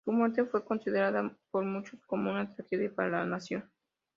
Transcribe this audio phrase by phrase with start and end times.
[0.03, 3.69] Su muerte fue considerada por muchos como una tragedia para la nación.